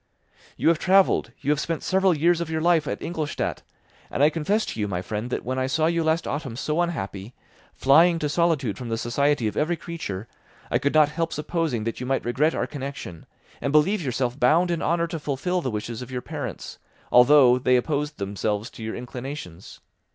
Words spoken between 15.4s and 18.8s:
the wishes of your parents, although they opposed themselves